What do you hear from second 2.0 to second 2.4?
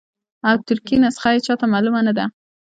نه ده.